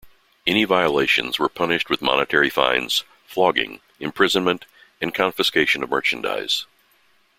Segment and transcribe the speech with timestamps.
[0.47, 4.65] Any violations were punished with monetary fines, flogging, imprisonment
[4.99, 6.65] and confiscation of merchandise.